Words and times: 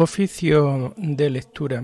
Oficio 0.00 0.94
de 0.96 1.28
lectura. 1.28 1.82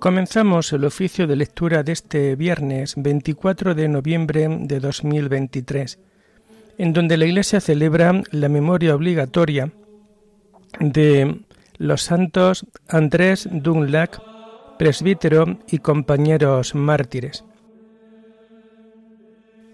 Comenzamos 0.00 0.72
el 0.72 0.84
oficio 0.84 1.28
de 1.28 1.36
lectura 1.36 1.84
de 1.84 1.92
este 1.92 2.34
viernes 2.34 2.94
24 2.96 3.76
de 3.76 3.86
noviembre 3.86 4.48
de 4.48 4.80
2023, 4.80 6.00
en 6.78 6.92
donde 6.92 7.16
la 7.16 7.26
Iglesia 7.26 7.60
celebra 7.60 8.20
la 8.32 8.48
memoria 8.48 8.96
obligatoria 8.96 9.70
de 10.80 11.44
los 11.78 12.02
santos 12.02 12.66
Andrés 12.88 13.48
Dunlac, 13.48 14.31
presbítero 14.82 15.58
y 15.70 15.78
compañeros 15.78 16.74
mártires. 16.74 17.44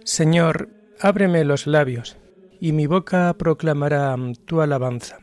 Señor, 0.05 0.69
ábreme 1.01 1.47
los 1.47 1.67
labios, 1.67 2.19
y 2.61 2.73
mi 2.73 2.87
boca 2.87 3.35
proclamará 3.39 4.15
tu 4.45 4.61
alabanza. 4.61 5.17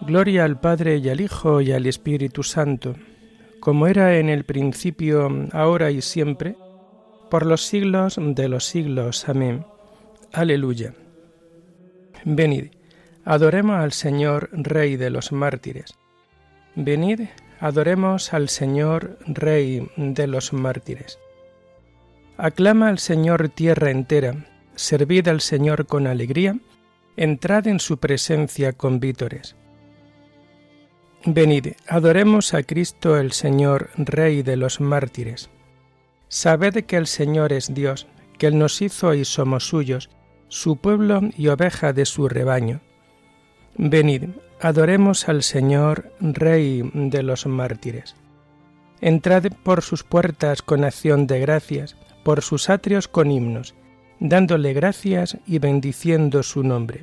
Gloria 0.00 0.42
al 0.44 0.58
Padre 0.58 0.96
y 0.96 1.08
al 1.10 1.20
Hijo 1.20 1.60
y 1.60 1.70
al 1.70 1.86
Espíritu 1.86 2.42
Santo, 2.42 2.96
como 3.60 3.86
era 3.86 4.18
en 4.18 4.28
el 4.28 4.42
principio, 4.42 5.30
ahora 5.52 5.92
y 5.92 6.02
siempre, 6.02 6.56
por 7.30 7.46
los 7.46 7.64
siglos 7.64 8.16
de 8.20 8.48
los 8.48 8.64
siglos. 8.64 9.28
Amén. 9.28 9.64
Aleluya. 10.32 10.92
Venid, 12.24 12.72
adoremos 13.24 13.78
al 13.78 13.92
Señor, 13.92 14.50
Rey 14.50 14.96
de 14.96 15.10
los 15.10 15.30
mártires. 15.30 15.94
Venid, 16.74 17.28
Adoremos 17.62 18.34
al 18.34 18.48
Señor, 18.48 19.20
Rey 19.24 19.88
de 19.96 20.26
los 20.26 20.52
mártires. 20.52 21.20
Aclama 22.36 22.88
al 22.88 22.98
Señor 22.98 23.50
tierra 23.50 23.92
entera, 23.92 24.46
servid 24.74 25.28
al 25.28 25.40
Señor 25.40 25.86
con 25.86 26.08
alegría, 26.08 26.56
entrad 27.16 27.68
en 27.68 27.78
su 27.78 27.98
presencia 27.98 28.72
con 28.72 28.98
vítores. 28.98 29.54
Venid, 31.24 31.74
adoremos 31.86 32.52
a 32.52 32.64
Cristo 32.64 33.16
el 33.16 33.30
Señor, 33.30 33.90
Rey 33.96 34.42
de 34.42 34.56
los 34.56 34.80
mártires. 34.80 35.48
Sabed 36.26 36.84
que 36.84 36.96
el 36.96 37.06
Señor 37.06 37.52
es 37.52 37.72
Dios, 37.72 38.08
que 38.38 38.48
Él 38.48 38.58
nos 38.58 38.82
hizo 38.82 39.14
y 39.14 39.24
somos 39.24 39.68
suyos, 39.68 40.10
su 40.48 40.78
pueblo 40.78 41.20
y 41.36 41.46
oveja 41.46 41.92
de 41.92 42.06
su 42.06 42.28
rebaño. 42.28 42.80
Venid, 43.76 44.30
Adoremos 44.64 45.28
al 45.28 45.42
Señor, 45.42 46.12
Rey 46.20 46.88
de 46.94 47.24
los 47.24 47.46
mártires. 47.46 48.14
Entrad 49.00 49.46
por 49.64 49.82
sus 49.82 50.04
puertas 50.04 50.62
con 50.62 50.84
acción 50.84 51.26
de 51.26 51.40
gracias, 51.40 51.96
por 52.22 52.42
sus 52.42 52.70
atrios 52.70 53.08
con 53.08 53.32
himnos, 53.32 53.74
dándole 54.20 54.72
gracias 54.72 55.36
y 55.48 55.58
bendiciendo 55.58 56.44
su 56.44 56.62
nombre. 56.62 57.02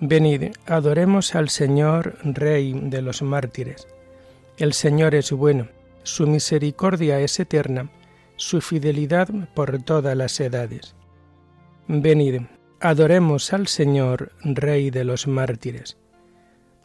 Venid, 0.00 0.52
adoremos 0.64 1.34
al 1.34 1.50
Señor, 1.50 2.16
Rey 2.24 2.72
de 2.72 3.02
los 3.02 3.20
mártires. 3.20 3.86
El 4.56 4.72
Señor 4.72 5.14
es 5.14 5.30
bueno, 5.30 5.68
su 6.04 6.26
misericordia 6.26 7.20
es 7.20 7.38
eterna, 7.38 7.90
su 8.36 8.62
fidelidad 8.62 9.28
por 9.52 9.82
todas 9.82 10.16
las 10.16 10.40
edades. 10.40 10.96
Venid, 11.86 12.40
adoremos 12.80 13.52
al 13.52 13.66
Señor, 13.66 14.32
Rey 14.42 14.88
de 14.88 15.04
los 15.04 15.26
mártires. 15.26 15.98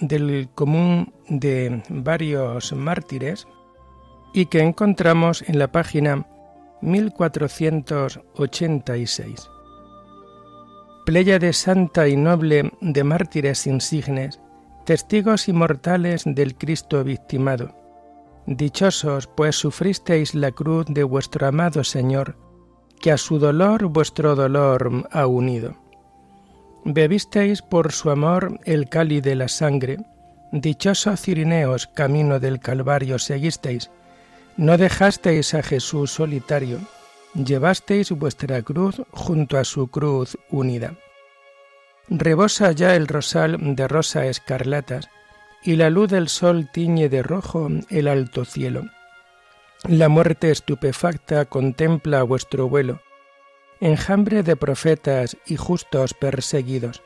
del 0.00 0.48
común 0.54 1.12
de 1.28 1.82
varios 1.88 2.72
mártires 2.72 3.46
y 4.32 4.46
que 4.46 4.60
encontramos 4.60 5.42
en 5.48 5.58
la 5.58 5.72
página 5.72 6.24
1486. 6.82 9.50
de 11.06 11.52
santa 11.52 12.08
y 12.08 12.16
noble 12.16 12.72
de 12.80 13.04
mártires 13.04 13.66
insignes, 13.66 14.40
testigos 14.84 15.48
inmortales 15.48 16.22
del 16.26 16.56
Cristo 16.56 17.04
victimado. 17.04 17.74
Dichosos, 18.46 19.26
pues 19.26 19.56
sufristeis 19.56 20.34
la 20.34 20.52
cruz 20.52 20.84
de 20.88 21.04
vuestro 21.04 21.46
amado 21.46 21.82
Señor, 21.82 22.36
que 23.00 23.12
a 23.12 23.16
su 23.16 23.38
dolor 23.38 23.86
vuestro 23.86 24.36
dolor 24.36 25.08
ha 25.10 25.26
unido 25.26 25.85
Bebisteis 26.88 27.62
por 27.62 27.90
su 27.90 28.10
amor 28.10 28.60
el 28.64 28.88
cáliz 28.88 29.20
de 29.20 29.34
la 29.34 29.48
sangre, 29.48 29.98
dichosos 30.52 31.20
Cirineos, 31.20 31.88
camino 31.88 32.38
del 32.38 32.60
Calvario 32.60 33.18
seguisteis, 33.18 33.90
no 34.56 34.78
dejasteis 34.78 35.54
a 35.54 35.64
Jesús 35.64 36.12
solitario, 36.12 36.78
llevasteis 37.34 38.12
vuestra 38.12 38.62
cruz 38.62 39.02
junto 39.10 39.58
a 39.58 39.64
su 39.64 39.88
cruz 39.88 40.38
unida. 40.48 40.94
Rebosa 42.08 42.70
ya 42.70 42.94
el 42.94 43.08
rosal 43.08 43.74
de 43.74 43.88
rosa 43.88 44.26
escarlatas, 44.26 45.08
y 45.64 45.74
la 45.74 45.90
luz 45.90 46.08
del 46.08 46.28
sol 46.28 46.70
tiñe 46.72 47.08
de 47.08 47.24
rojo 47.24 47.68
el 47.90 48.06
alto 48.06 48.44
cielo. 48.44 48.84
La 49.88 50.08
muerte 50.08 50.52
estupefacta 50.52 51.46
contempla 51.46 52.22
vuestro 52.22 52.68
vuelo, 52.68 53.00
enjambre 53.80 54.42
de 54.42 54.56
profetas 54.56 55.36
y 55.46 55.56
justos 55.56 56.14
perseguidos. 56.14 57.02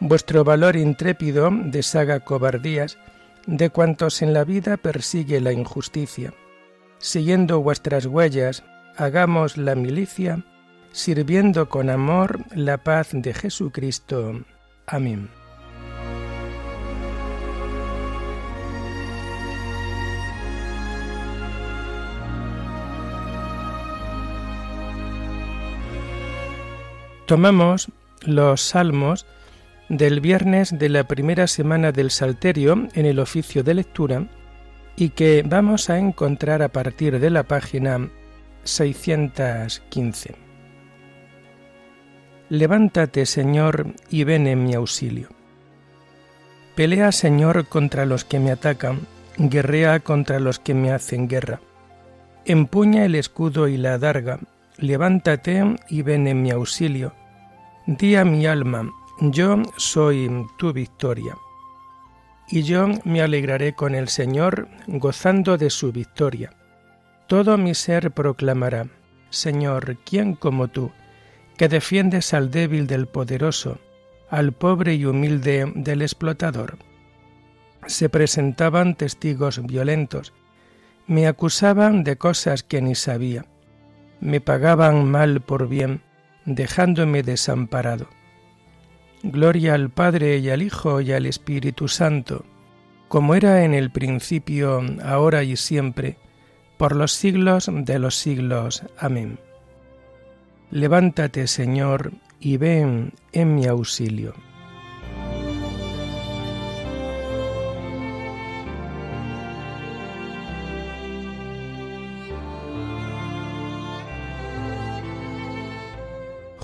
Vuestro 0.00 0.44
valor 0.44 0.76
intrépido 0.76 1.50
deshaga 1.52 2.20
cobardías 2.20 2.98
de 3.46 3.70
cuantos 3.70 4.22
en 4.22 4.32
la 4.32 4.44
vida 4.44 4.76
persigue 4.76 5.40
la 5.40 5.52
injusticia. 5.52 6.34
Siguiendo 6.98 7.60
vuestras 7.60 8.06
huellas, 8.06 8.62
hagamos 8.96 9.56
la 9.56 9.74
milicia, 9.74 10.44
sirviendo 10.92 11.68
con 11.68 11.90
amor 11.90 12.40
la 12.54 12.78
paz 12.78 13.08
de 13.12 13.32
Jesucristo. 13.32 14.42
Amén. 14.86 15.37
Tomamos 27.28 27.88
los 28.22 28.62
salmos 28.62 29.26
del 29.90 30.20
viernes 30.20 30.78
de 30.78 30.88
la 30.88 31.06
primera 31.06 31.46
semana 31.46 31.92
del 31.92 32.10
Salterio 32.10 32.88
en 32.94 33.04
el 33.04 33.18
oficio 33.18 33.62
de 33.62 33.74
lectura 33.74 34.26
y 34.96 35.10
que 35.10 35.44
vamos 35.44 35.90
a 35.90 35.98
encontrar 35.98 36.62
a 36.62 36.70
partir 36.70 37.20
de 37.20 37.28
la 37.28 37.42
página 37.42 38.08
615. 38.64 40.36
Levántate, 42.48 43.26
Señor, 43.26 43.88
y 44.08 44.24
ven 44.24 44.46
en 44.46 44.64
mi 44.64 44.72
auxilio. 44.72 45.28
Pelea, 46.76 47.12
Señor, 47.12 47.68
contra 47.68 48.06
los 48.06 48.24
que 48.24 48.40
me 48.40 48.52
atacan, 48.52 49.00
guerrea 49.36 50.00
contra 50.00 50.40
los 50.40 50.58
que 50.58 50.72
me 50.72 50.92
hacen 50.92 51.28
guerra. 51.28 51.60
Empuña 52.46 53.04
el 53.04 53.14
escudo 53.16 53.68
y 53.68 53.76
la 53.76 53.92
adarga, 53.92 54.40
levántate 54.78 55.76
y 55.90 56.00
ven 56.00 56.26
en 56.26 56.40
mi 56.40 56.52
auxilio. 56.52 57.17
Di 57.88 58.16
a 58.16 58.24
mi 58.26 58.46
alma, 58.46 58.92
yo 59.18 59.62
soy 59.78 60.46
tu 60.58 60.74
victoria. 60.74 61.38
Y 62.50 62.62
yo 62.62 62.86
me 63.04 63.22
alegraré 63.22 63.72
con 63.74 63.94
el 63.94 64.08
Señor, 64.08 64.68
gozando 64.86 65.56
de 65.56 65.70
su 65.70 65.90
victoria. 65.90 66.52
Todo 67.28 67.56
mi 67.56 67.74
ser 67.74 68.10
proclamará, 68.10 68.88
Señor, 69.30 69.96
¿quién 70.04 70.34
como 70.34 70.68
tú, 70.68 70.92
que 71.56 71.70
defiendes 71.70 72.34
al 72.34 72.50
débil 72.50 72.86
del 72.86 73.06
poderoso, 73.06 73.78
al 74.28 74.52
pobre 74.52 74.94
y 74.94 75.06
humilde 75.06 75.72
del 75.74 76.02
explotador? 76.02 76.76
Se 77.86 78.10
presentaban 78.10 78.96
testigos 78.96 79.66
violentos, 79.66 80.34
me 81.06 81.26
acusaban 81.26 82.04
de 82.04 82.18
cosas 82.18 82.62
que 82.62 82.82
ni 82.82 82.94
sabía 82.94 83.46
me 84.20 84.40
pagaban 84.40 85.10
mal 85.10 85.40
por 85.40 85.68
bien, 85.68 86.02
dejándome 86.54 87.22
desamparado. 87.22 88.08
Gloria 89.22 89.74
al 89.74 89.90
Padre 89.90 90.38
y 90.38 90.48
al 90.48 90.62
Hijo 90.62 91.00
y 91.00 91.12
al 91.12 91.26
Espíritu 91.26 91.88
Santo, 91.88 92.44
como 93.08 93.34
era 93.34 93.64
en 93.64 93.74
el 93.74 93.90
principio, 93.90 94.82
ahora 95.04 95.42
y 95.42 95.56
siempre, 95.56 96.16
por 96.78 96.96
los 96.96 97.12
siglos 97.12 97.68
de 97.70 97.98
los 97.98 98.16
siglos. 98.16 98.82
Amén. 98.98 99.38
Levántate, 100.70 101.46
Señor, 101.46 102.12
y 102.40 102.56
ven 102.56 103.12
en 103.32 103.54
mi 103.54 103.66
auxilio. 103.66 104.34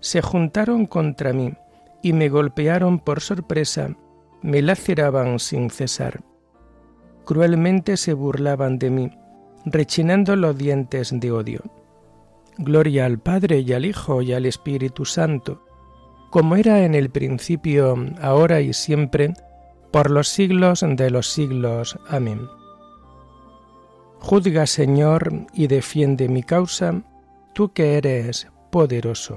se 0.00 0.22
juntaron 0.22 0.86
contra 0.86 1.32
mí, 1.32 1.52
y 2.02 2.12
me 2.12 2.28
golpearon 2.28 2.98
por 2.98 3.20
sorpresa, 3.20 3.96
me 4.42 4.62
laceraban 4.62 5.38
sin 5.38 5.70
cesar 5.70 6.22
cruelmente 7.28 7.98
se 7.98 8.14
burlaban 8.14 8.78
de 8.78 8.88
mí, 8.88 9.10
rechinando 9.66 10.34
los 10.34 10.56
dientes 10.56 11.12
de 11.12 11.30
odio. 11.30 11.60
Gloria 12.56 13.04
al 13.04 13.18
Padre 13.18 13.58
y 13.58 13.74
al 13.74 13.84
Hijo 13.84 14.22
y 14.22 14.32
al 14.32 14.46
Espíritu 14.46 15.04
Santo, 15.04 15.62
como 16.30 16.56
era 16.56 16.86
en 16.86 16.94
el 16.94 17.10
principio, 17.10 17.96
ahora 18.22 18.62
y 18.62 18.72
siempre, 18.72 19.34
por 19.90 20.10
los 20.10 20.28
siglos 20.28 20.82
de 20.88 21.10
los 21.10 21.30
siglos. 21.30 21.98
Amén. 22.08 22.48
Juzga, 24.20 24.64
Señor, 24.64 25.30
y 25.52 25.66
defiende 25.66 26.30
mi 26.30 26.42
causa, 26.42 27.02
tú 27.52 27.74
que 27.74 27.98
eres 27.98 28.48
poderoso. 28.70 29.36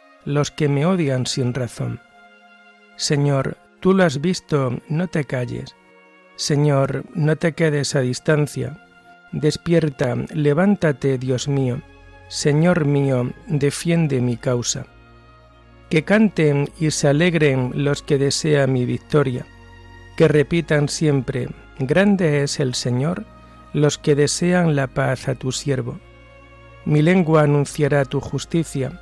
los 0.25 0.51
que 0.51 0.69
me 0.69 0.85
odian 0.85 1.25
sin 1.25 1.53
razón. 1.53 1.99
Señor, 2.95 3.57
tú 3.79 3.93
lo 3.93 4.03
has 4.03 4.21
visto, 4.21 4.79
no 4.87 5.07
te 5.07 5.25
calles. 5.25 5.75
Señor, 6.35 7.03
no 7.13 7.35
te 7.35 7.53
quedes 7.53 7.95
a 7.95 8.01
distancia. 8.01 8.85
Despierta, 9.31 10.15
levántate, 10.33 11.17
Dios 11.17 11.47
mío. 11.47 11.81
Señor 12.27 12.85
mío, 12.85 13.31
defiende 13.47 14.21
mi 14.21 14.37
causa. 14.37 14.85
Que 15.89 16.03
canten 16.03 16.69
y 16.79 16.91
se 16.91 17.07
alegren 17.07 17.71
los 17.75 18.01
que 18.01 18.17
desean 18.17 18.71
mi 18.71 18.85
victoria. 18.85 19.45
Que 20.15 20.27
repitan 20.27 20.87
siempre, 20.87 21.49
Grande 21.79 22.43
es 22.43 22.59
el 22.59 22.75
Señor, 22.75 23.25
los 23.73 23.97
que 23.97 24.15
desean 24.15 24.75
la 24.75 24.87
paz 24.87 25.27
a 25.27 25.35
tu 25.35 25.51
siervo. 25.51 25.99
Mi 26.85 27.01
lengua 27.01 27.43
anunciará 27.43 28.05
tu 28.05 28.19
justicia 28.19 29.01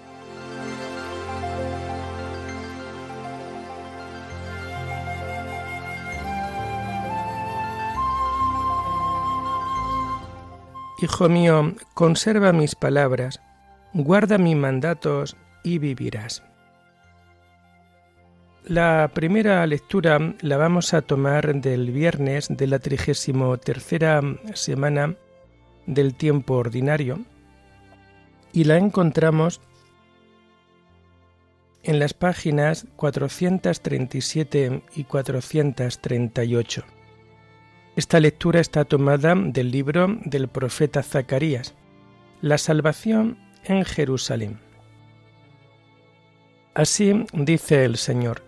Hijo 11.01 11.29
mío, 11.29 11.73
conserva 11.95 12.53
mis 12.53 12.75
palabras, 12.75 13.41
guarda 13.91 14.37
mis 14.37 14.55
mandatos 14.55 15.35
y 15.63 15.79
vivirás. 15.79 16.43
La 18.65 19.09
primera 19.11 19.65
lectura 19.65 20.35
la 20.41 20.57
vamos 20.57 20.93
a 20.93 21.01
tomar 21.01 21.55
del 21.55 21.89
viernes 21.89 22.49
de 22.49 22.67
la 22.67 22.77
trigésimo 22.77 23.57
tercera 23.57 24.21
semana 24.53 25.15
del 25.87 26.13
tiempo 26.13 26.53
ordinario 26.53 27.25
y 28.53 28.65
la 28.65 28.77
encontramos 28.77 29.59
en 31.81 31.97
las 31.97 32.13
páginas 32.13 32.85
437 32.95 34.83
y 34.93 35.03
438. 35.05 37.00
Esta 38.01 38.19
lectura 38.19 38.59
está 38.59 38.83
tomada 38.83 39.35
del 39.35 39.69
libro 39.69 40.07
del 40.25 40.47
profeta 40.47 41.03
Zacarías, 41.03 41.75
La 42.41 42.57
salvación 42.57 43.37
en 43.63 43.85
Jerusalén. 43.85 44.59
Así 46.73 47.27
dice 47.31 47.85
el 47.85 47.97
Señor, 47.97 48.41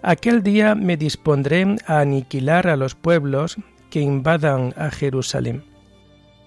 Aquel 0.00 0.44
día 0.44 0.76
me 0.76 0.96
dispondré 0.96 1.74
a 1.86 1.98
aniquilar 1.98 2.68
a 2.68 2.76
los 2.76 2.94
pueblos 2.94 3.56
que 3.90 4.00
invadan 4.00 4.72
a 4.76 4.92
Jerusalén. 4.92 5.64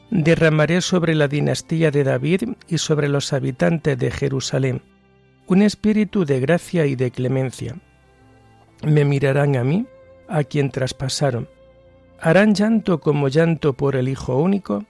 Derramaré 0.10 0.80
sobre 0.80 1.16
la 1.16 1.28
dinastía 1.28 1.92
de 1.92 2.06
David 2.06 2.44
y 2.70 2.78
sobre 2.78 3.10
los 3.10 3.34
habitantes 3.34 3.98
de 3.98 4.10
Jerusalén 4.10 4.82
un 5.48 5.64
espíritu 5.64 6.24
de 6.24 6.40
gracia 6.40 6.86
y 6.86 6.96
de 6.96 7.12
clemencia. 7.12 7.76
Me 8.84 9.04
mirarán 9.04 9.58
a 9.58 9.66
mí, 9.66 9.86
a 10.30 10.46
quien 10.46 10.72
traspasaron, 10.72 11.50
harán 12.20 12.54
llanto 12.54 13.00
como 13.00 13.28
llanto 13.28 13.74
por 13.74 13.96
el 13.96 14.08
Hijo 14.08 14.38
único, 14.38 14.86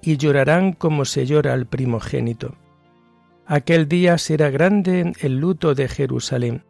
y 0.00 0.16
llorarán 0.16 0.72
como 0.72 1.04
se 1.04 1.26
llora 1.26 1.52
al 1.52 1.66
primogénito. 1.66 2.54
Aquel 3.46 3.88
día 3.88 4.18
será 4.18 4.50
grande 4.50 5.12
el 5.20 5.38
luto 5.38 5.74
de 5.74 5.88
Jerusalén, 5.88 6.64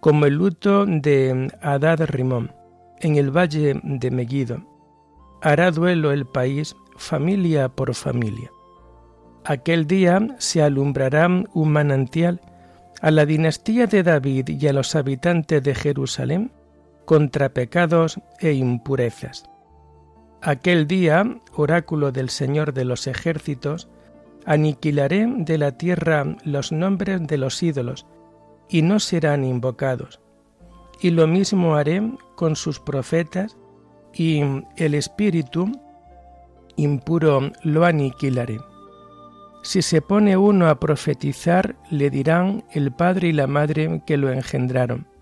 como 0.00 0.26
el 0.26 0.34
luto 0.34 0.86
de 0.86 1.52
Adad 1.60 2.00
Rimón, 2.06 2.52
en 3.00 3.16
el 3.16 3.30
valle 3.30 3.80
de 3.82 4.10
Megiddo. 4.10 4.64
Hará 5.42 5.70
duelo 5.70 6.12
el 6.12 6.26
país, 6.26 6.74
familia 6.96 7.68
por 7.68 7.94
familia. 7.94 8.50
Aquel 9.44 9.86
día 9.86 10.26
se 10.38 10.62
alumbrará 10.62 11.28
un 11.28 11.70
manantial 11.70 12.40
a 13.02 13.10
la 13.10 13.26
dinastía 13.26 13.86
de 13.86 14.02
David 14.02 14.48
y 14.48 14.66
a 14.66 14.72
los 14.72 14.94
habitantes 14.94 15.62
de 15.62 15.74
Jerusalén 15.74 16.50
contra 17.04 17.50
pecados 17.50 18.20
e 18.40 18.52
impurezas. 18.52 19.44
Aquel 20.42 20.86
día, 20.86 21.24
oráculo 21.54 22.12
del 22.12 22.28
Señor 22.28 22.74
de 22.74 22.84
los 22.84 23.06
ejércitos, 23.06 23.88
aniquilaré 24.44 25.26
de 25.38 25.58
la 25.58 25.72
tierra 25.72 26.36
los 26.44 26.70
nombres 26.70 27.26
de 27.26 27.38
los 27.38 27.62
ídolos, 27.62 28.06
y 28.68 28.82
no 28.82 29.00
serán 29.00 29.44
invocados. 29.44 30.20
Y 31.00 31.10
lo 31.10 31.26
mismo 31.26 31.76
haré 31.76 32.02
con 32.34 32.56
sus 32.56 32.80
profetas, 32.80 33.56
y 34.12 34.42
el 34.76 34.94
espíritu 34.94 35.72
impuro 36.76 37.50
lo 37.62 37.84
aniquilaré. 37.84 38.58
Si 39.62 39.80
se 39.80 40.02
pone 40.02 40.36
uno 40.36 40.68
a 40.68 40.78
profetizar, 40.78 41.76
le 41.90 42.10
dirán 42.10 42.64
el 42.72 42.92
padre 42.92 43.28
y 43.28 43.32
la 43.32 43.46
madre 43.46 44.02
que 44.06 44.18
lo 44.18 44.30
engendraron 44.30 45.13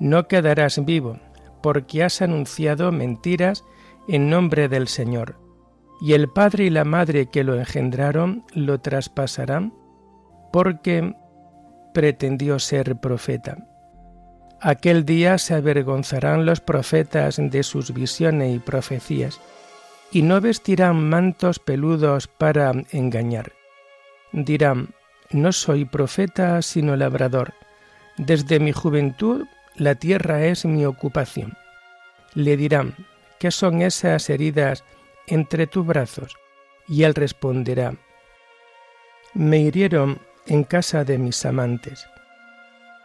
no 0.00 0.28
quedarás 0.28 0.84
vivo, 0.84 1.18
porque 1.62 2.04
has 2.04 2.22
anunciado 2.22 2.92
mentiras 2.92 3.64
en 4.08 4.30
nombre 4.30 4.68
del 4.68 4.88
Señor. 4.88 5.36
y 6.00 6.12
el 6.12 6.28
padre 6.28 6.64
y 6.64 6.70
la 6.70 6.84
madre 6.84 7.26
que 7.26 7.42
lo 7.42 7.56
engendraron 7.56 8.44
lo 8.54 8.80
traspasarán 8.80 9.74
porque 10.52 11.14
pretendió 11.92 12.58
ser 12.58 12.96
profeta. 12.96 13.58
Aquel 14.60 15.04
día 15.04 15.38
se 15.38 15.54
avergonzarán 15.54 16.46
los 16.46 16.60
profetas 16.60 17.36
de 17.38 17.62
sus 17.62 17.92
visiones 17.92 18.54
y 18.54 18.58
profecías, 18.58 19.40
y 20.10 20.22
no 20.22 20.40
vestirán 20.40 21.08
mantos 21.08 21.58
peludos 21.58 22.28
para 22.28 22.72
engañar. 22.90 23.52
Dirán, 24.32 24.90
no 25.30 25.52
soy 25.52 25.84
profeta 25.84 26.62
sino 26.62 26.96
labrador. 26.96 27.54
Desde 28.16 28.58
mi 28.58 28.72
juventud 28.72 29.46
la 29.78 29.94
tierra 29.94 30.44
es 30.44 30.64
mi 30.64 30.84
ocupación. 30.84 31.56
Le 32.34 32.56
dirán, 32.56 32.94
¿qué 33.38 33.50
son 33.50 33.80
esas 33.80 34.28
heridas 34.28 34.84
entre 35.26 35.66
tus 35.66 35.86
brazos? 35.86 36.36
Y 36.88 37.04
él 37.04 37.14
responderá, 37.14 37.94
me 39.34 39.58
hirieron 39.58 40.18
en 40.46 40.64
casa 40.64 41.04
de 41.04 41.18
mis 41.18 41.44
amantes. 41.46 42.08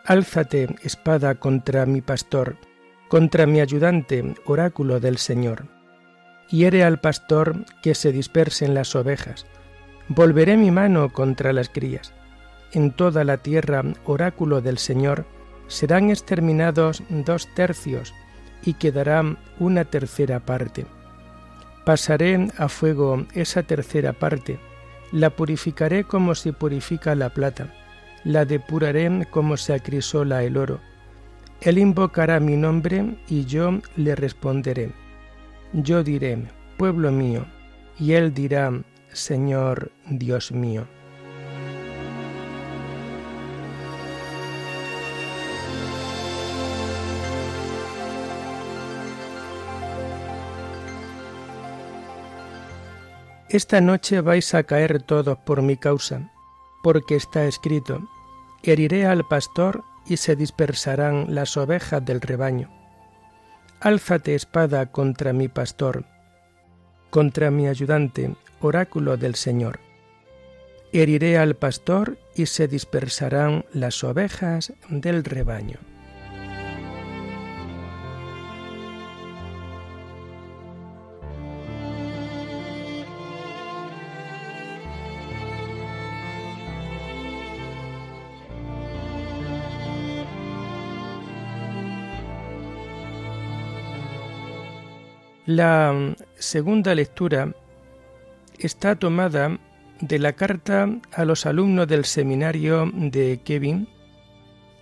Álzate, 0.06 0.76
espada, 0.82 1.36
contra 1.36 1.86
mi 1.86 2.02
pastor, 2.02 2.58
contra 3.08 3.46
mi 3.46 3.62
ayudante, 3.62 4.34
oráculo 4.46 5.00
del 5.00 5.18
Señor. 5.18 5.68
Hiere 6.50 6.84
al 6.84 7.00
pastor 7.00 7.66
que 7.82 7.94
se 7.94 8.12
dispersen 8.12 8.74
las 8.74 8.96
ovejas. 8.96 9.46
Volveré 10.08 10.58
mi 10.58 10.72
mano 10.72 11.12
contra 11.14 11.54
las 11.54 11.70
crías. 11.70 12.14
En 12.72 12.92
toda 12.92 13.24
la 13.24 13.38
tierra, 13.38 13.84
oráculo 14.06 14.62
del 14.62 14.78
Señor, 14.78 15.26
serán 15.68 16.10
exterminados 16.10 17.04
dos 17.10 17.48
tercios 17.56 18.14
y 18.64 18.74
quedará 18.74 19.38
una 19.60 19.86
tercera 19.86 20.40
parte. 20.40 20.86
Pasaré 21.86 22.48
a 22.58 22.70
fuego 22.70 23.26
esa 23.34 23.64
tercera 23.64 24.14
parte, 24.14 24.60
la 25.12 25.30
purificaré 25.30 26.06
como 26.06 26.34
se 26.34 26.54
purifica 26.54 27.14
la 27.16 27.30
plata, 27.30 27.74
la 28.24 28.46
depuraré 28.46 29.28
como 29.30 29.58
se 29.58 29.74
acrisola 29.74 30.44
el 30.44 30.58
oro. 30.58 30.80
Él 31.62 31.78
invocará 31.78 32.40
mi 32.40 32.56
nombre 32.56 33.18
y 33.28 33.46
yo 33.46 33.80
le 33.96 34.16
responderé. 34.16 34.92
Yo 35.74 36.04
diré, 36.04 36.46
pueblo 36.78 37.12
mío, 37.12 37.46
y 38.00 38.14
él 38.14 38.34
dirá, 38.34 38.72
Señor 39.12 39.92
Dios 40.10 40.52
mío. 40.52 40.88
Esta 53.54 53.82
noche 53.82 54.20
vais 54.22 54.56
a 54.56 54.64
caer 54.64 55.04
todos 55.04 55.38
por 55.38 55.62
mi 55.62 55.78
causa, 55.78 56.32
porque 56.82 57.16
está 57.16 57.46
escrito, 57.46 58.02
heriré 58.64 59.06
al 59.06 59.28
pastor 59.28 59.84
y 60.08 60.18
se 60.18 60.36
dispersarán 60.36 61.36
las 61.36 61.56
ovejas 61.56 62.04
del 62.04 62.20
rebaño. 62.20 62.72
Álzate 63.80 64.34
espada 64.34 64.88
contra 64.92 65.34
mi 65.34 65.50
pastor, 65.50 66.06
contra 67.12 67.52
mi 67.52 67.68
ayudante, 67.68 68.34
oráculo 68.60 69.18
del 69.18 69.36
Señor. 69.36 69.80
Heriré 70.92 71.38
al 71.38 71.54
pastor 71.54 72.18
y 72.34 72.48
se 72.48 72.68
dispersarán 72.68 73.66
las 73.72 74.04
ovejas 74.04 74.74
del 74.90 75.24
rebaño. 75.24 75.78
La 95.46 95.92
mm, 95.92 96.16
segunda 96.36 96.96
lectura 96.96 97.54
está 98.58 98.96
tomada 98.96 99.60
de 100.00 100.18
la 100.20 100.32
carta 100.34 100.88
a 101.12 101.26
los 101.26 101.46
alumnos 101.46 101.86
del 101.88 102.06
seminario 102.06 102.90
de 102.94 103.42
Kevin, 103.44 103.90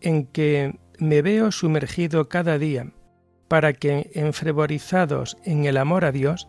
en 0.00 0.26
que 0.26 0.74
me 1.04 1.22
veo 1.22 1.52
sumergido 1.52 2.28
cada 2.28 2.58
día, 2.58 2.92
para 3.48 3.72
que, 3.72 4.10
enfrevorizados 4.14 5.36
en 5.44 5.64
el 5.64 5.76
amor 5.76 6.04
a 6.04 6.12
Dios, 6.12 6.48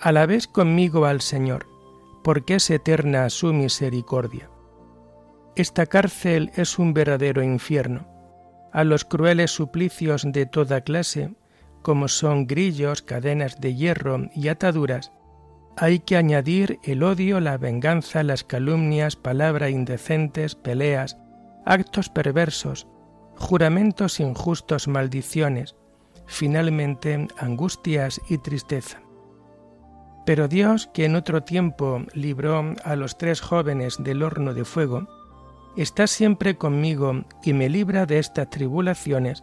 a 0.00 0.12
la 0.12 0.26
vez 0.26 0.46
conmigo 0.46 1.04
al 1.04 1.20
Señor, 1.20 1.66
porque 2.24 2.54
es 2.54 2.70
eterna 2.70 3.28
su 3.28 3.52
misericordia. 3.52 4.48
Esta 5.56 5.86
cárcel 5.86 6.52
es 6.54 6.78
un 6.78 6.94
verdadero 6.94 7.42
infierno. 7.42 8.06
A 8.72 8.84
los 8.84 9.04
crueles 9.04 9.50
suplicios 9.50 10.22
de 10.24 10.46
toda 10.46 10.82
clase, 10.82 11.34
como 11.82 12.08
son 12.08 12.46
grillos, 12.46 13.02
cadenas 13.02 13.60
de 13.60 13.74
hierro 13.74 14.30
y 14.34 14.48
ataduras, 14.48 15.12
hay 15.76 15.98
que 16.00 16.16
añadir 16.16 16.78
el 16.84 17.02
odio, 17.02 17.40
la 17.40 17.58
venganza, 17.58 18.22
las 18.22 18.44
calumnias, 18.44 19.16
palabras 19.16 19.70
indecentes, 19.70 20.54
peleas, 20.54 21.16
actos 21.64 22.08
perversos, 22.08 22.86
juramentos 23.40 24.20
injustos, 24.20 24.86
maldiciones, 24.86 25.74
finalmente 26.26 27.26
angustias 27.38 28.20
y 28.28 28.38
tristeza. 28.38 29.00
Pero 30.26 30.46
Dios, 30.46 30.88
que 30.92 31.06
en 31.06 31.16
otro 31.16 31.42
tiempo 31.42 32.02
libró 32.12 32.74
a 32.84 32.94
los 32.94 33.18
tres 33.18 33.40
jóvenes 33.40 33.96
del 33.98 34.22
horno 34.22 34.54
de 34.54 34.64
fuego, 34.64 35.08
está 35.76 36.06
siempre 36.06 36.56
conmigo 36.56 37.24
y 37.42 37.54
me 37.54 37.68
libra 37.68 38.06
de 38.06 38.18
estas 38.18 38.50
tribulaciones 38.50 39.42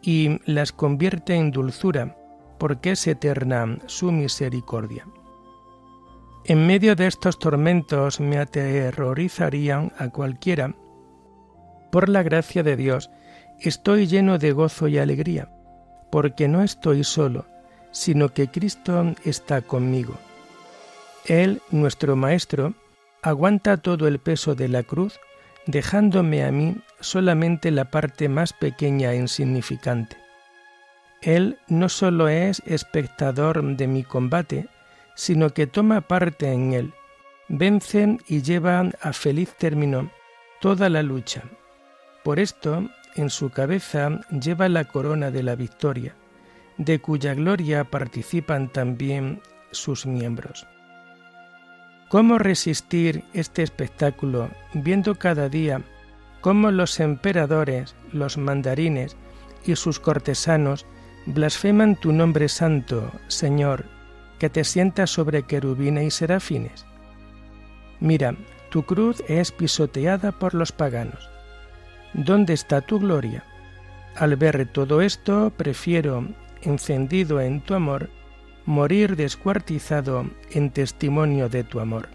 y 0.00 0.38
las 0.46 0.72
convierte 0.72 1.34
en 1.34 1.50
dulzura, 1.50 2.16
porque 2.58 2.92
es 2.92 3.06
eterna 3.06 3.78
su 3.86 4.12
misericordia. 4.12 5.06
En 6.46 6.66
medio 6.66 6.94
de 6.94 7.08
estos 7.08 7.38
tormentos 7.38 8.20
me 8.20 8.38
aterrorizarían 8.38 9.92
a 9.98 10.10
cualquiera. 10.10 10.74
Por 11.90 12.08
la 12.08 12.22
gracia 12.22 12.62
de 12.62 12.76
Dios, 12.76 13.10
estoy 13.68 14.06
lleno 14.06 14.38
de 14.38 14.52
gozo 14.52 14.88
y 14.88 14.98
alegría, 14.98 15.48
porque 16.10 16.48
no 16.48 16.62
estoy 16.62 17.04
solo, 17.04 17.46
sino 17.90 18.28
que 18.30 18.48
Cristo 18.48 19.14
está 19.24 19.62
conmigo. 19.62 20.18
Él, 21.26 21.62
nuestro 21.70 22.16
Maestro, 22.16 22.74
aguanta 23.22 23.78
todo 23.78 24.06
el 24.06 24.18
peso 24.18 24.54
de 24.54 24.68
la 24.68 24.82
cruz, 24.82 25.18
dejándome 25.66 26.44
a 26.44 26.52
mí 26.52 26.76
solamente 27.00 27.70
la 27.70 27.86
parte 27.90 28.28
más 28.28 28.52
pequeña 28.52 29.12
e 29.12 29.16
insignificante. 29.16 30.16
Él 31.22 31.58
no 31.68 31.88
solo 31.88 32.28
es 32.28 32.62
espectador 32.66 33.64
de 33.76 33.86
mi 33.86 34.02
combate, 34.02 34.68
sino 35.14 35.50
que 35.50 35.66
toma 35.66 36.02
parte 36.02 36.52
en 36.52 36.74
él, 36.74 36.92
vence 37.48 38.18
y 38.28 38.42
lleva 38.42 38.80
a 39.00 39.12
feliz 39.12 39.54
término 39.56 40.10
toda 40.60 40.90
la 40.90 41.02
lucha. 41.02 41.42
Por 42.22 42.38
esto 42.38 42.90
en 43.16 43.30
su 43.30 43.50
cabeza 43.50 44.20
lleva 44.30 44.68
la 44.68 44.84
corona 44.84 45.30
de 45.30 45.42
la 45.42 45.54
victoria, 45.54 46.14
de 46.78 47.00
cuya 47.00 47.34
gloria 47.34 47.84
participan 47.84 48.72
también 48.72 49.40
sus 49.70 50.06
miembros. 50.06 50.66
¿Cómo 52.08 52.38
resistir 52.38 53.24
este 53.32 53.62
espectáculo 53.62 54.50
viendo 54.72 55.16
cada 55.16 55.48
día 55.48 55.82
cómo 56.40 56.70
los 56.70 57.00
emperadores, 57.00 57.96
los 58.12 58.36
mandarines 58.36 59.16
y 59.64 59.76
sus 59.76 59.98
cortesanos 59.98 60.86
blasfeman 61.26 61.96
tu 61.96 62.12
nombre 62.12 62.48
santo, 62.48 63.10
Señor, 63.28 63.86
que 64.38 64.50
te 64.50 64.64
sientas 64.64 65.10
sobre 65.10 65.44
querubines 65.44 66.04
y 66.04 66.10
serafines? 66.10 66.84
Mira, 68.00 68.36
tu 68.70 68.82
cruz 68.82 69.22
es 69.28 69.52
pisoteada 69.52 70.32
por 70.32 70.54
los 70.54 70.72
paganos 70.72 71.33
¿Dónde 72.14 72.52
está 72.52 72.80
tu 72.80 73.00
gloria? 73.00 73.42
Al 74.14 74.36
ver 74.36 74.66
todo 74.66 75.02
esto, 75.02 75.52
prefiero, 75.56 76.28
encendido 76.62 77.40
en 77.40 77.60
tu 77.60 77.74
amor, 77.74 78.08
morir 78.66 79.16
descuartizado 79.16 80.30
en 80.52 80.70
testimonio 80.70 81.48
de 81.48 81.64
tu 81.64 81.80
amor. 81.80 82.08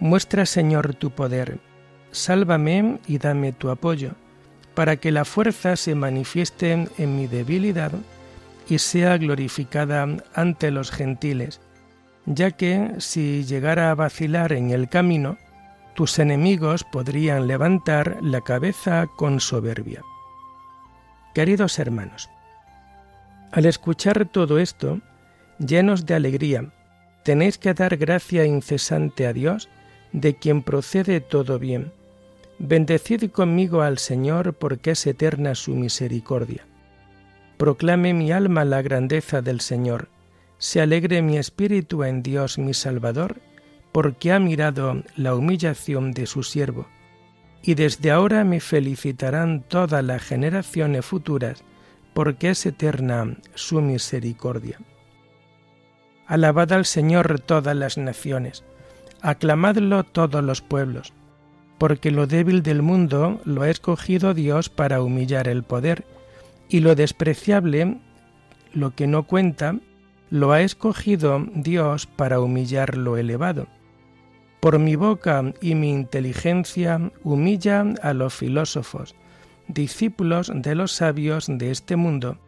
Muestra, 0.00 0.46
Señor, 0.46 0.94
tu 0.94 1.10
poder, 1.10 1.58
sálvame 2.12 2.98
y 3.06 3.18
dame 3.18 3.52
tu 3.52 3.68
apoyo, 3.68 4.12
para 4.74 4.96
que 4.96 5.12
la 5.12 5.26
fuerza 5.26 5.76
se 5.76 5.94
manifieste 5.94 6.72
en 6.72 7.16
mi 7.16 7.26
debilidad 7.26 7.92
y 8.68 8.78
sea 8.78 9.18
glorificada 9.18 10.08
ante 10.34 10.70
los 10.70 10.90
gentiles, 10.90 11.60
ya 12.24 12.52
que 12.52 12.92
si 12.98 13.44
llegara 13.44 13.90
a 13.90 13.94
vacilar 13.94 14.54
en 14.54 14.70
el 14.70 14.88
camino, 14.88 15.36
tus 15.94 16.18
enemigos 16.18 16.84
podrían 16.84 17.46
levantar 17.46 18.18
la 18.22 18.40
cabeza 18.40 19.06
con 19.16 19.40
soberbia. 19.40 20.02
Queridos 21.34 21.78
hermanos, 21.78 22.28
al 23.52 23.66
escuchar 23.66 24.26
todo 24.26 24.58
esto, 24.58 25.00
llenos 25.58 26.06
de 26.06 26.14
alegría, 26.14 26.72
tenéis 27.22 27.58
que 27.58 27.74
dar 27.74 27.96
gracia 27.96 28.46
incesante 28.46 29.26
a 29.26 29.32
Dios, 29.32 29.68
de 30.12 30.34
quien 30.34 30.62
procede 30.62 31.20
todo 31.20 31.58
bien. 31.58 31.92
Bendecid 32.58 33.30
conmigo 33.30 33.82
al 33.82 33.98
Señor 33.98 34.54
porque 34.54 34.92
es 34.92 35.06
eterna 35.06 35.54
su 35.54 35.74
misericordia. 35.74 36.64
Proclame 37.56 38.14
mi 38.14 38.32
alma 38.32 38.64
la 38.64 38.82
grandeza 38.82 39.42
del 39.42 39.60
Señor. 39.60 40.08
Se 40.58 40.80
alegre 40.80 41.22
mi 41.22 41.38
espíritu 41.38 42.04
en 42.04 42.22
Dios 42.22 42.58
mi 42.58 42.74
Salvador, 42.74 43.40
porque 43.92 44.32
ha 44.32 44.38
mirado 44.38 45.02
la 45.16 45.34
humillación 45.34 46.12
de 46.12 46.26
su 46.26 46.42
siervo. 46.42 46.88
Y 47.62 47.74
desde 47.74 48.10
ahora 48.10 48.42
me 48.42 48.58
felicitarán 48.58 49.62
todas 49.62 50.02
las 50.02 50.22
generaciones 50.22 51.04
futuras, 51.04 51.62
porque 52.14 52.50
es 52.50 52.66
eterna 52.66 53.36
su 53.54 53.80
misericordia. 53.80 54.80
Alabad 56.26 56.72
al 56.72 56.86
Señor 56.86 57.40
todas 57.40 57.76
las 57.76 57.98
naciones, 57.98 58.64
aclamadlo 59.20 60.02
todos 60.04 60.42
los 60.42 60.62
pueblos, 60.62 61.12
porque 61.78 62.10
lo 62.10 62.26
débil 62.26 62.62
del 62.62 62.82
mundo 62.82 63.40
lo 63.44 63.62
ha 63.62 63.70
escogido 63.70 64.34
Dios 64.34 64.68
para 64.68 65.02
humillar 65.02 65.48
el 65.48 65.62
poder, 65.62 66.04
y 66.68 66.80
lo 66.80 66.94
despreciable, 66.94 67.98
lo 68.72 68.94
que 68.94 69.06
no 69.06 69.24
cuenta, 69.24 69.76
lo 70.30 70.52
ha 70.52 70.62
escogido 70.62 71.44
Dios 71.54 72.06
para 72.06 72.40
humillar 72.40 72.96
lo 72.96 73.18
elevado. 73.18 73.66
Por 74.62 74.78
mi 74.78 74.94
boca 74.94 75.42
y 75.60 75.74
mi 75.74 75.90
inteligencia 75.90 77.10
humilla 77.24 77.84
a 78.00 78.12
los 78.12 78.32
filósofos, 78.32 79.16
discípulos 79.66 80.52
de 80.54 80.76
los 80.76 80.92
sabios 80.92 81.48
de 81.48 81.72
este 81.72 81.96
mundo, 81.96 82.38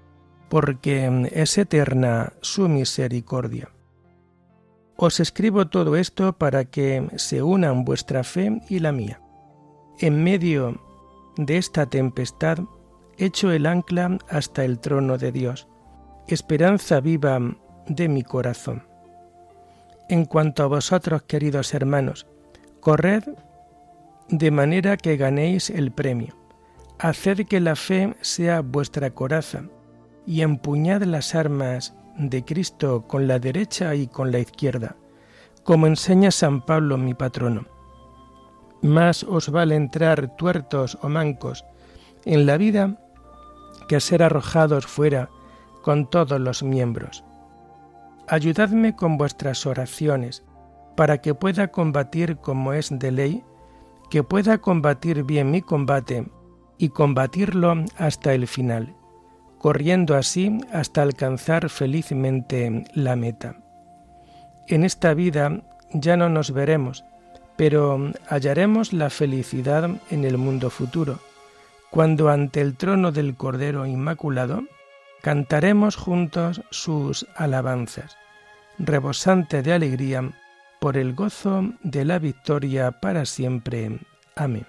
porque 0.49 1.28
es 1.33 1.59
eterna 1.59 2.33
su 2.40 2.68
misericordia. 2.68 3.71
Os 4.94 5.18
escribo 5.18 5.66
todo 5.66 5.97
esto 5.97 6.35
para 6.35 6.66
que 6.66 7.04
se 7.16 7.42
unan 7.42 7.85
vuestra 7.85 8.23
fe 8.23 8.61
y 8.68 8.78
la 8.78 8.92
mía. 8.92 9.21
En 9.99 10.23
medio 10.23 10.80
de 11.37 11.56
esta 11.56 11.87
tempestad, 11.87 12.59
echo 13.18 13.50
el 13.50 13.66
ancla 13.66 14.18
hasta 14.28 14.64
el 14.64 14.78
trono 14.78 15.18
de 15.18 15.33
Dios, 15.33 15.66
esperanza 16.28 17.00
viva 17.00 17.40
de 17.88 18.09
mi 18.09 18.23
corazón. 18.23 18.93
En 20.08 20.26
cuanto 20.26 20.62
a 20.62 20.66
vosotros, 20.66 21.23
queridos 21.23 21.73
hermanos, 21.75 22.26
corred 22.80 23.25
de 24.28 24.50
manera 24.50 24.96
que 24.96 25.16
ganéis 25.16 25.70
el 25.70 25.92
premio. 25.92 26.34
Haced 26.99 27.46
que 27.46 27.61
la 27.61 27.76
fe 27.76 28.14
sea 28.20 28.61
vuestra 28.61 29.11
coraza 29.11 29.64
y 30.26 30.42
empuñad 30.42 31.02
las 31.02 31.34
armas 31.34 31.94
de 32.16 32.44
Cristo 32.44 33.04
con 33.06 33.26
la 33.26 33.38
derecha 33.38 33.94
y 33.94 34.06
con 34.06 34.30
la 34.30 34.38
izquierda, 34.38 34.96
como 35.64 35.87
enseña 35.87 36.30
San 36.30 36.64
Pablo 36.64 36.96
mi 36.96 37.14
patrono. 37.14 37.67
Más 38.82 39.25
os 39.25 39.50
vale 39.50 39.75
entrar 39.75 40.36
tuertos 40.36 40.99
o 41.02 41.08
mancos 41.08 41.64
en 42.25 42.47
la 42.47 42.56
vida 42.56 42.99
que 43.88 44.00
ser 44.00 44.23
arrojados 44.23 44.86
fuera 44.86 45.28
con 45.82 46.08
todos 46.08 46.40
los 46.40 46.62
miembros. 46.62 47.25
Ayudadme 48.28 48.97
con 48.97 49.19
vuestras 49.19 49.67
oraciones, 49.67 50.45
para 50.97 51.19
que 51.19 51.34
pueda 51.34 51.69
combatir 51.69 52.37
como 52.39 52.73
es 52.73 52.91
de 52.91 53.10
ley, 53.10 53.45
que 54.10 54.23
pueda 54.23 54.58
combatir 54.58 55.25
bien 55.25 55.50
mi 55.50 55.60
combate 55.60 56.28
y 56.78 56.89
combatirlo 56.91 57.75
hasta 57.97 58.34
el 58.34 58.47
final, 58.47 58.95
corriendo 59.58 60.17
así 60.17 60.58
hasta 60.73 61.02
alcanzar 61.02 61.69
felizmente 61.69 62.84
la 62.95 63.17
meta. 63.17 63.56
En 64.69 64.84
esta 64.84 65.15
vida 65.15 65.63
ya 65.93 66.17
no 66.17 66.28
nos 66.28 66.52
veremos, 66.52 67.04
pero 67.56 68.13
hallaremos 68.28 68.93
la 68.93 69.10
felicidad 69.10 69.91
en 70.10 70.25
el 70.25 70.39
mundo 70.39 70.71
futuro 70.71 71.19
cuando 71.95 72.28
ante 72.28 72.60
el 72.60 72.76
trono 72.76 73.13
del 73.13 73.37
Cordero 73.37 73.87
Inmaculado 73.87 74.65
cantaremos 75.25 75.97
juntos 75.97 76.60
sus 76.69 77.26
alabanzas, 77.34 78.19
rebosante 78.78 79.63
de 79.63 79.73
alegría 79.73 80.30
por 80.80 80.99
el 80.99 81.15
gozo 81.15 81.73
de 81.82 82.04
la 82.04 82.19
victoria 82.19 82.91
para 83.00 83.25
siempre. 83.25 84.00
Amén. 84.37 84.67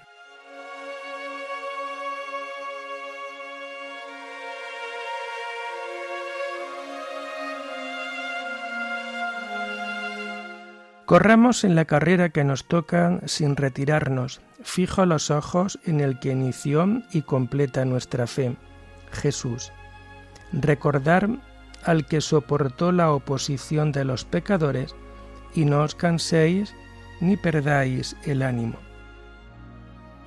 Corramos 11.04 11.65
en 11.65 11.76
la 11.76 11.84
carrera 11.84 12.30
que 12.30 12.46
nos 12.46 12.65
toca 12.65 13.20
sin 13.26 13.58
retirarnos, 13.58 14.39
fijo 14.63 15.06
los 15.06 15.32
ojos 15.32 15.80
en 15.84 16.00
el 16.00 16.18
que 16.20 16.32
inició 16.32 17.02
y 17.12 17.24
completa 17.24 17.84
nuestra 17.84 18.26
fe, 18.26 18.56
Jesús. 19.12 19.74
Recordar 20.56 21.30
al 21.84 22.06
que 22.06 22.22
soportó 22.22 22.91
la 22.91 23.12
oposición 23.12 23.91
de 23.91 24.06
los 24.06 24.24
pecadores 24.24 24.96
y 25.54 25.65
no 25.65 25.82
os 25.82 25.96
canséis 25.96 26.74
ni 27.20 27.38
perdáis 27.38 28.15
el 28.24 28.41
ánimo. 28.41 28.78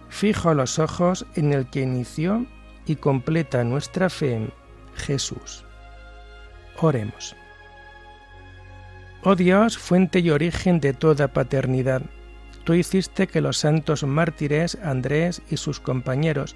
Fijo 0.09 0.55
los 0.55 0.79
ojos 0.79 1.27
en 1.35 1.53
el 1.53 1.69
que 1.69 1.81
inició 1.81 2.47
y 2.87 2.97
completa 2.97 3.65
nuestra 3.65 4.09
fe, 4.09 4.51
Jesús. 4.95 5.65
Oremos. 6.81 7.35
Oh 9.25 9.35
Dios, 9.35 9.77
fuente 9.77 10.21
y 10.21 10.31
origen 10.31 10.79
de 10.81 10.93
toda 10.93 11.29
paternidad, 11.29 12.03
tú 12.65 12.75
hiciste 12.75 13.27
que 13.27 13.41
los 13.41 13.59
santos 13.59 14.05
mártires 14.05 14.79
Andrés 14.83 15.43
y 15.51 15.57
sus 15.57 15.81
compañeros 15.81 16.55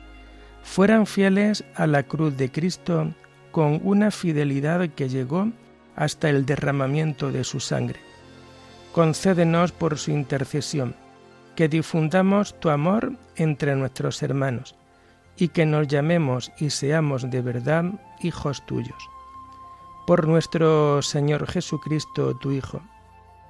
fueran 0.63 1.07
fieles 1.07 1.65
a 1.75 1.87
la 1.87 2.05
cruz 2.05 2.37
de 2.37 2.51
Cristo 2.51 3.13
con 3.53 3.81
una 3.85 4.11
fidelidad 4.11 4.89
que 4.91 5.09
llegó 5.09 5.49
hasta 5.95 6.29
el 6.29 6.45
derramamiento 6.45 7.31
de 7.31 7.45
su 7.45 7.61
sangre. 7.61 8.01
Concédenos 8.93 9.73
por 9.73 9.99
su 9.99 10.11
intercesión 10.11 10.97
que 11.55 11.69
difundamos 11.69 12.59
tu 12.59 12.71
amor 12.71 13.13
entre 13.37 13.77
nuestros 13.77 14.23
hermanos 14.23 14.75
y 15.37 15.49
que 15.49 15.67
nos 15.67 15.87
llamemos 15.87 16.51
y 16.59 16.71
seamos 16.71 17.31
de 17.31 17.41
verdad 17.41 17.85
hijos 18.23 18.67
tuyos 18.67 19.13
por 20.07 20.27
nuestro 20.27 21.01
Señor 21.01 21.47
Jesucristo, 21.47 22.37
tu 22.37 22.51
Hijo, 22.51 22.83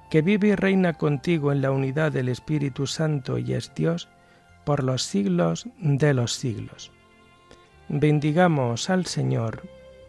que 0.09 0.21
vive 0.21 0.49
y 0.49 0.55
reina 0.55 0.93
contigo 0.93 1.51
en 1.51 1.61
la 1.61 1.71
unidad 1.71 2.11
del 2.11 2.29
Espíritu 2.29 2.85
Santo 2.85 3.37
y 3.37 3.53
es 3.53 3.73
Dios, 3.75 4.07
por 4.63 4.83
los 4.83 5.03
siglos 5.03 5.67
de 5.79 6.13
los 6.13 6.33
siglos. 6.33 6.91
Bendigamos 7.89 8.89
al 8.89 9.05
Señor, 9.07 9.63